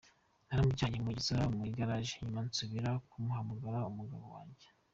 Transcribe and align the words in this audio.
Naramujyanye 0.47 0.97
mugeza 1.05 1.37
mu 1.55 1.63
igaraje 1.69 2.13
nyuma 2.23 2.39
nsubira 2.47 2.89
guhamagara 3.11 3.87
umugabo 3.91 4.25
wange. 4.35 4.67